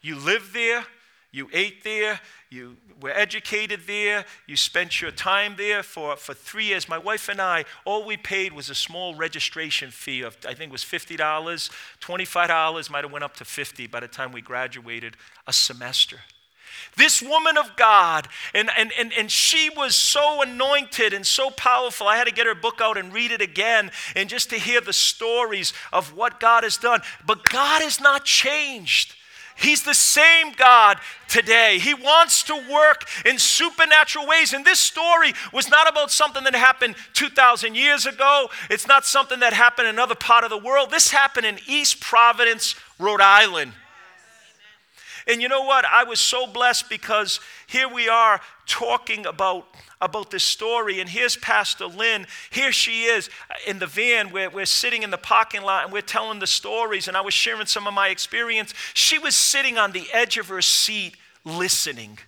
[0.00, 0.84] You lived there,
[1.32, 6.66] you ate there, you were educated there, you spent your time there for, for three
[6.66, 6.88] years.
[6.88, 10.70] My wife and I, all we paid was a small registration fee of, I think
[10.70, 15.16] it was $50, $25, might have went up to 50 by the time we graduated
[15.46, 16.18] a semester.
[16.96, 22.08] This woman of God, and, and, and, and she was so anointed and so powerful.
[22.08, 24.80] I had to get her book out and read it again, and just to hear
[24.80, 27.02] the stories of what God has done.
[27.24, 29.14] But God has not changed.
[29.60, 31.78] He's the same God today.
[31.78, 34.54] He wants to work in supernatural ways.
[34.54, 38.48] And this story was not about something that happened 2,000 years ago.
[38.70, 40.90] It's not something that happened in another part of the world.
[40.90, 43.72] This happened in East Providence, Rhode Island.
[45.26, 45.84] And you know what?
[45.84, 49.66] I was so blessed because here we are talking about
[50.00, 51.00] about this story.
[51.00, 52.26] And here's Pastor Lynn.
[52.50, 53.28] Here she is
[53.66, 54.32] in the van.
[54.32, 57.06] We're, we're sitting in the parking lot and we're telling the stories.
[57.06, 58.72] And I was sharing some of my experience.
[58.94, 62.18] She was sitting on the edge of her seat listening.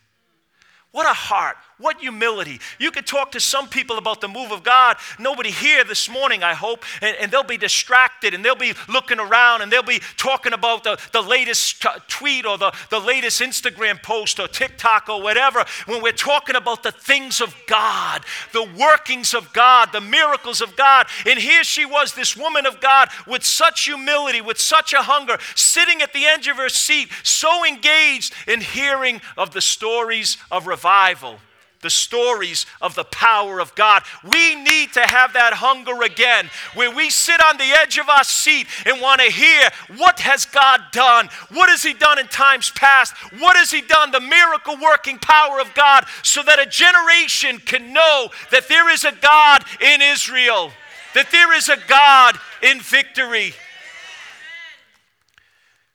[0.91, 1.57] What a heart.
[1.83, 2.61] What humility.
[2.79, 4.99] You could talk to some people about the move of God.
[5.19, 9.19] Nobody here this morning, I hope, and, and they'll be distracted and they'll be looking
[9.19, 13.41] around and they'll be talking about the, the latest t- tweet or the, the latest
[13.41, 15.65] Instagram post or TikTok or whatever.
[15.87, 20.77] When we're talking about the things of God, the workings of God, the miracles of
[20.77, 21.09] God.
[21.27, 25.37] And here she was, this woman of God, with such humility, with such a hunger,
[25.57, 30.69] sitting at the edge of her seat, so engaged in hearing of the stories of
[30.69, 31.41] revival
[31.83, 34.03] the stories of the power of God.
[34.25, 38.25] We need to have that hunger again where we sit on the edge of our
[38.25, 41.29] seat and want to hear what has God done?
[41.51, 43.15] What has he done in times past?
[43.39, 44.11] What has he done?
[44.11, 49.05] The miracle working power of God so that a generation can know that there is
[49.05, 50.71] a God in Israel,
[51.15, 53.55] that there is a God in victory.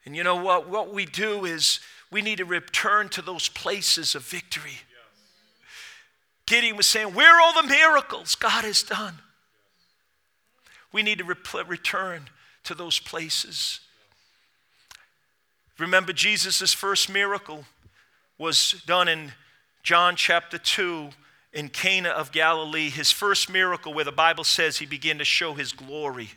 [0.06, 0.70] And you know what?
[0.70, 1.80] What we do is
[2.12, 4.80] we need to return to those places of victory.
[6.48, 9.20] Gideon was saying, Where are all the miracles God has done?
[10.92, 12.30] We need to re- return
[12.64, 13.82] to those places.
[15.78, 17.66] Remember, Jesus' first miracle
[18.40, 19.34] was done in
[19.84, 21.10] John chapter 2
[21.54, 22.90] in Cana of Galilee.
[22.90, 26.32] His first miracle, where the Bible says he began to show his glory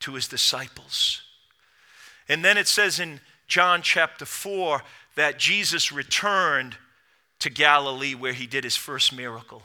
[0.00, 1.22] to his disciples.
[2.28, 4.82] And then it says in John chapter 4
[5.14, 6.76] that Jesus returned
[7.40, 9.62] to Galilee where he did his first miracle.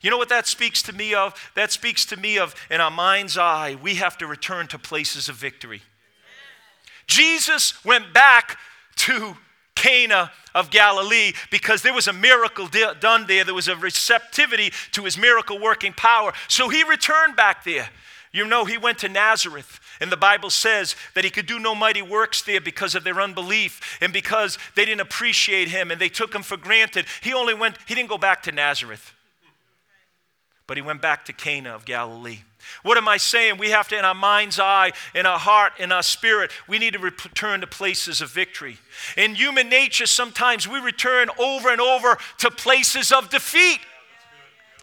[0.00, 1.34] You know what that speaks to me of?
[1.54, 5.28] That speaks to me of, in our mind's eye, we have to return to places
[5.28, 5.82] of victory.
[7.06, 8.58] Jesus went back
[8.96, 9.36] to
[9.74, 12.68] Cana of Galilee because there was a miracle
[13.00, 13.44] done there.
[13.44, 16.32] There was a receptivity to his miracle working power.
[16.48, 17.88] So he returned back there.
[18.32, 19.80] You know, he went to Nazareth.
[20.04, 23.22] And the Bible says that he could do no mighty works there because of their
[23.22, 27.06] unbelief and because they didn't appreciate him and they took him for granted.
[27.22, 29.14] He only went, he didn't go back to Nazareth,
[30.66, 32.40] but he went back to Cana of Galilee.
[32.82, 33.56] What am I saying?
[33.56, 36.92] We have to, in our mind's eye, in our heart, in our spirit, we need
[36.92, 38.76] to return to places of victory.
[39.16, 43.80] In human nature, sometimes we return over and over to places of defeat.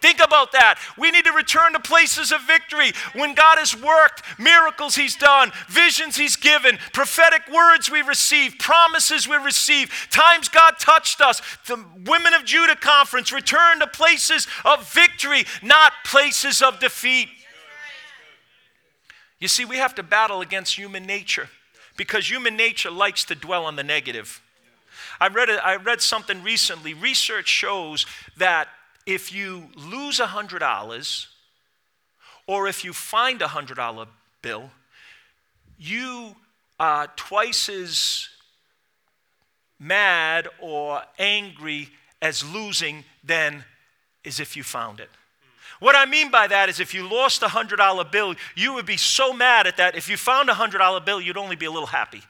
[0.02, 0.80] Think about that.
[0.98, 5.52] We need to return to places of victory when God has worked, miracles He's done,
[5.68, 11.40] visions He's given, prophetic words we receive, promises we receive, times God touched us.
[11.68, 17.30] The Women of Judah Conference return to places of victory, not places of defeat.
[19.40, 21.50] You see, we have to battle against human nature
[21.96, 24.42] because human nature likes to dwell on the negative.
[25.20, 26.96] I read, a, I read something recently.
[26.96, 28.68] Research shows that
[29.06, 31.28] if you lose $100
[32.48, 34.08] or if you find a $100
[34.42, 34.70] bill,
[35.78, 36.36] you
[36.80, 38.28] are twice as
[39.80, 41.90] mad or angry
[42.22, 43.64] as losing than
[44.26, 45.10] as if you found it.
[45.80, 48.98] What I mean by that is if you lost a $100 bill, you would be
[48.98, 49.96] so mad at that.
[49.96, 52.22] If you found a $100 bill, you'd only be a little happy.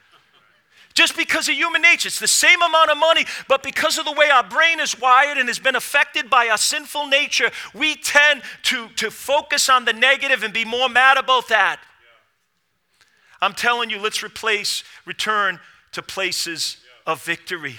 [0.94, 2.08] Just because of human nature.
[2.08, 5.38] It's the same amount of money, but because of the way our brain is wired
[5.38, 9.94] and has been affected by our sinful nature, we tend to, to focus on the
[9.94, 11.80] negative and be more mad about that.
[11.80, 13.48] Yeah.
[13.48, 15.60] I'm telling you, let's replace, return
[15.94, 17.14] to places yeah.
[17.14, 17.76] of victory.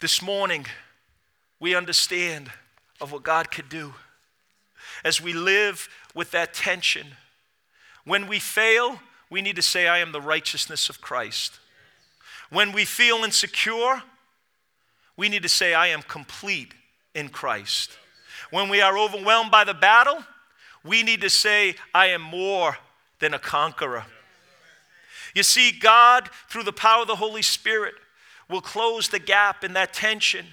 [0.00, 0.66] This morning,
[1.58, 2.50] we understand
[3.00, 3.94] of what God could do.
[5.04, 7.06] As we live with that tension,
[8.06, 11.58] when we fail, we need to say, I am the righteousness of Christ.
[12.50, 14.02] When we feel insecure,
[15.16, 16.72] we need to say, I am complete
[17.14, 17.90] in Christ.
[18.50, 20.24] When we are overwhelmed by the battle,
[20.84, 22.78] we need to say, I am more
[23.18, 24.04] than a conqueror.
[25.34, 27.94] You see, God, through the power of the Holy Spirit,
[28.48, 30.46] will close the gap in that tension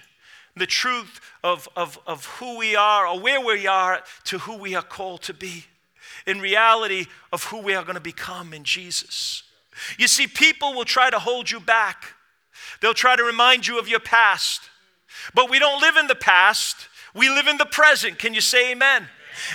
[0.55, 4.75] the truth of, of, of who we are or where we are to who we
[4.75, 5.65] are called to be.
[6.25, 9.43] In reality, of who we are going to become in Jesus.
[9.97, 12.13] You see, people will try to hold you back,
[12.81, 14.61] they'll try to remind you of your past.
[15.33, 18.19] But we don't live in the past, we live in the present.
[18.19, 19.07] Can you say amen?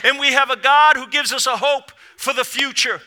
[0.04, 3.00] And we have a God who gives us a hope for the future.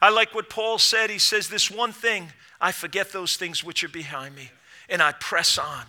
[0.00, 1.10] I like what Paul said.
[1.10, 4.50] He says, This one thing, I forget those things which are behind me,
[4.88, 5.84] and I press on.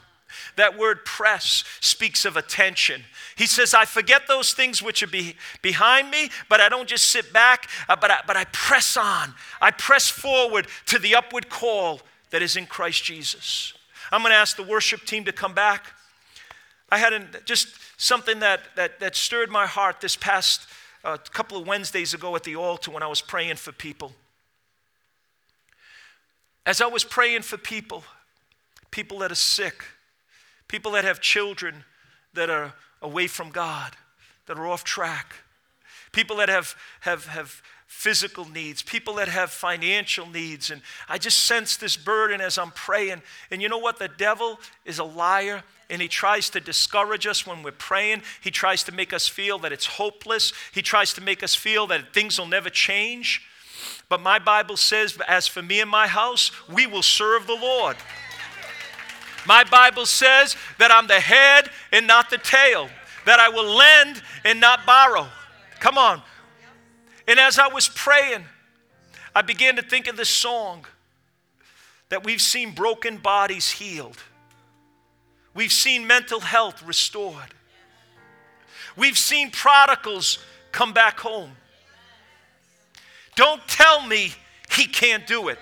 [0.55, 3.03] That word press speaks of attention.
[3.35, 7.07] He says, I forget those things which are be, behind me, but I don't just
[7.07, 9.33] sit back, uh, but, I, but I press on.
[9.61, 13.73] I press forward to the upward call that is in Christ Jesus.
[14.11, 15.93] I'm going to ask the worship team to come back.
[16.91, 17.67] I had an, just
[17.97, 20.67] something that, that, that stirred my heart this past
[21.03, 24.13] uh, couple of Wednesdays ago at the altar when I was praying for people.
[26.65, 28.03] As I was praying for people,
[28.91, 29.83] people that are sick,
[30.73, 31.83] people that have children
[32.33, 33.91] that are away from God,
[34.47, 35.35] that are off track,
[36.11, 40.71] people that have, have, have physical needs, people that have financial needs.
[40.71, 43.21] And I just sense this burden as I'm praying.
[43.51, 43.99] And you know what?
[43.99, 45.61] The devil is a liar
[45.91, 48.23] and he tries to discourage us when we're praying.
[48.41, 50.53] He tries to make us feel that it's hopeless.
[50.73, 53.43] He tries to make us feel that things will never change.
[54.09, 57.95] But my Bible says, as for me and my house, we will serve the Lord.
[59.45, 62.89] My Bible says that I'm the head and not the tail,
[63.25, 65.27] that I will lend and not borrow.
[65.79, 66.21] Come on.
[67.27, 68.43] And as I was praying,
[69.35, 70.85] I began to think of this song
[72.09, 74.17] that we've seen broken bodies healed,
[75.53, 77.53] we've seen mental health restored,
[78.95, 80.37] we've seen prodigals
[80.71, 81.51] come back home.
[83.35, 84.33] Don't tell me
[84.69, 85.57] he can't do it.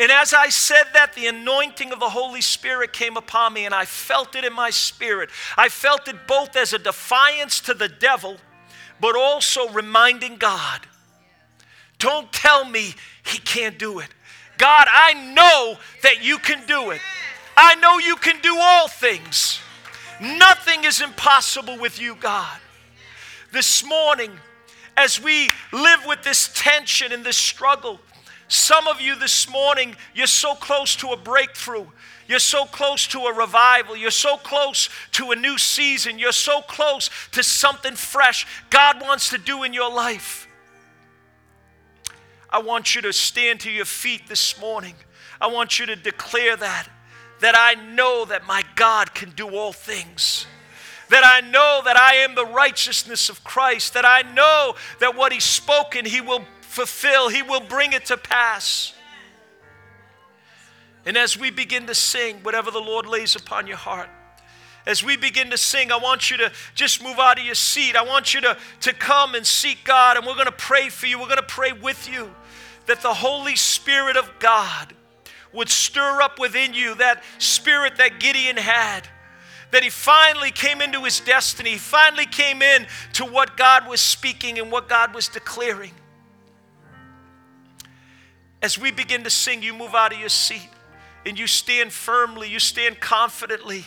[0.00, 3.74] And as I said that, the anointing of the Holy Spirit came upon me, and
[3.74, 5.30] I felt it in my spirit.
[5.56, 8.36] I felt it both as a defiance to the devil,
[9.00, 10.86] but also reminding God
[11.98, 12.94] don't tell me
[13.24, 14.08] he can't do it.
[14.56, 17.00] God, I know that you can do it.
[17.56, 19.60] I know you can do all things.
[20.20, 22.58] Nothing is impossible with you, God.
[23.52, 24.32] This morning,
[24.96, 28.00] as we live with this tension and this struggle,
[28.48, 31.86] some of you this morning, you're so close to a breakthrough.
[32.26, 33.96] You're so close to a revival.
[33.96, 36.18] You're so close to a new season.
[36.18, 40.46] You're so close to something fresh God wants to do in your life.
[42.50, 44.94] I want you to stand to your feet this morning.
[45.40, 46.88] I want you to declare that,
[47.40, 50.46] that I know that my God can do all things
[51.10, 55.32] that I know that I am the righteousness of Christ, that I know that what
[55.32, 58.92] He's spoken, He will fulfill, He will bring it to pass.
[61.04, 64.10] And as we begin to sing, whatever the Lord lays upon your heart,
[64.86, 67.94] as we begin to sing, I want you to just move out of your seat.
[67.94, 71.06] I want you to, to come and seek God, and we're going to pray for
[71.06, 71.18] you.
[71.18, 72.34] We're going to pray with you
[72.86, 74.94] that the Holy Spirit of God
[75.52, 79.08] would stir up within you that spirit that Gideon had.
[79.70, 81.72] That he finally came into his destiny.
[81.72, 85.92] He finally came in to what God was speaking and what God was declaring.
[88.60, 90.68] As we begin to sing, you move out of your seat
[91.24, 93.84] and you stand firmly, you stand confidently,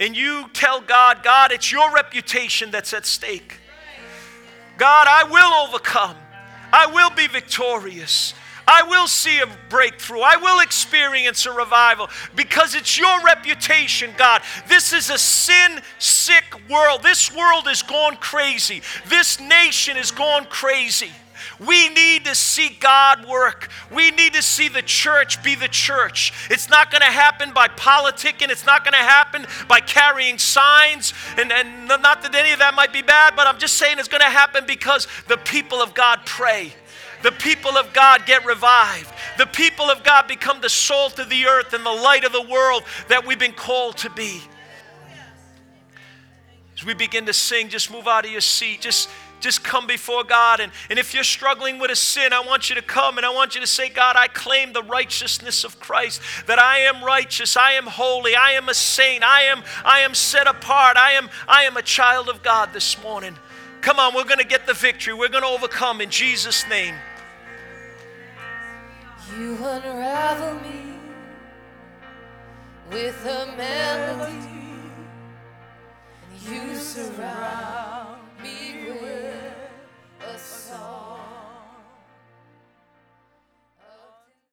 [0.00, 3.60] and you tell God, God, it's your reputation that's at stake.
[4.76, 6.16] God, I will overcome.
[6.72, 8.34] I will be victorious.
[8.68, 10.20] I will see a breakthrough.
[10.20, 14.42] I will experience a revival because it's your reputation, God.
[14.68, 17.02] This is a sin sick world.
[17.02, 18.82] This world is gone crazy.
[19.08, 21.12] This nation is gone crazy.
[21.58, 23.70] We need to see God work.
[23.90, 26.32] We need to see the church be the church.
[26.50, 31.14] It's not going to happen by politicking, it's not going to happen by carrying signs.
[31.36, 34.08] And, and not that any of that might be bad, but I'm just saying it's
[34.08, 36.72] going to happen because the people of God pray.
[37.22, 39.12] The people of God get revived.
[39.38, 42.42] The people of God become the salt of the earth and the light of the
[42.42, 44.42] world that we've been called to be.
[46.76, 48.82] As we begin to sing, just move out of your seat.
[48.82, 49.08] Just
[49.40, 50.60] just come before God.
[50.60, 53.30] And, and if you're struggling with a sin, I want you to come and I
[53.30, 57.56] want you to say, God, I claim the righteousness of Christ, that I am righteous,
[57.56, 61.28] I am holy, I am a saint, I am, I am set apart, I am,
[61.46, 63.36] I am a child of God this morning.
[63.80, 65.14] Come on, we're going to get the victory.
[65.14, 66.94] We're going to overcome in Jesus' name.
[69.38, 70.86] You unravel me
[72.90, 74.32] with a melody,
[76.22, 78.05] and you surround.